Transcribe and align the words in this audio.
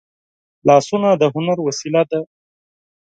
لاسونه 0.67 1.09
د 1.21 1.23
هنر 1.33 1.57
وسیله 1.67 2.01
ده 2.11 2.19